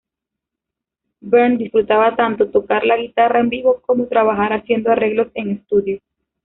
[1.21, 5.99] Bernd disfrutaba tanto tocar la guitarra en vivo como trabajar haciendo arreglos en estudio.